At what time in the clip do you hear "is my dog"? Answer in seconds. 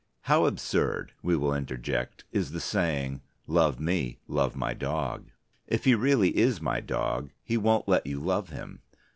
6.35-7.29